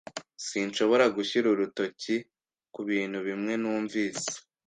Sinshobora 0.47 1.05
gushyira 1.15 1.47
urutoki 1.49 2.15
kubintu 2.73 3.17
bimwe 3.27 3.53
numvise 3.61 4.29